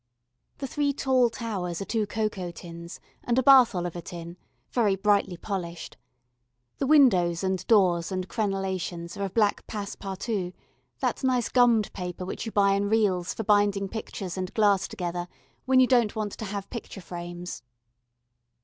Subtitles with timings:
[0.57, 4.35] The three tall towers are two cocoa tins and a Bath Oliver tin,
[4.71, 5.95] very brightly polished;
[6.79, 10.53] the windows and doors and crenellations are of black passe partout,
[11.01, 15.27] that nice gummed paper which you buy in reels for binding pictures and glass together
[15.65, 17.61] when you don't want to have picture frames.